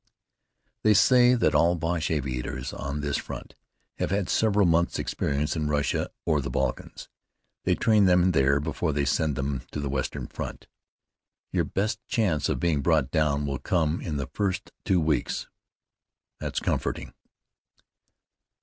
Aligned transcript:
"They 0.81 0.95
say 0.95 1.35
that 1.35 1.53
all 1.53 1.75
the 1.75 1.79
Boche 1.79 2.09
aviators 2.09 2.73
on 2.73 3.01
this 3.01 3.17
front 3.17 3.53
have 3.99 4.09
had 4.09 4.29
several 4.29 4.65
months' 4.65 4.97
experience 4.97 5.55
in 5.55 5.67
Russia 5.69 6.09
or 6.25 6.41
the 6.41 6.49
Balkans. 6.49 7.07
They 7.65 7.75
train 7.75 8.05
them 8.05 8.31
there 8.31 8.59
before 8.59 8.93
they 8.93 9.05
send 9.05 9.35
them 9.35 9.61
to 9.71 9.79
the 9.79 9.89
Western 9.89 10.25
Front." 10.25 10.65
"Your 11.51 11.65
best 11.65 12.03
chance 12.07 12.49
of 12.49 12.59
being 12.59 12.81
brought 12.81 13.11
down 13.11 13.45
will 13.45 13.59
come 13.59 14.01
in 14.01 14.17
the 14.17 14.25
first 14.25 14.71
two 14.85 14.99
weeks." 14.99 15.47
"That's 16.39 16.59
comforting." 16.59 17.13